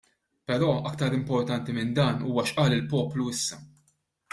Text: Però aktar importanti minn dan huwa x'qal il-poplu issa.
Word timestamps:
Però 0.51 0.69
aktar 0.91 1.17
importanti 1.19 1.77
minn 1.77 1.93
dan 2.01 2.19
huwa 2.29 2.47
x'qal 2.49 2.77
il-poplu 2.83 3.31
issa. 3.37 3.57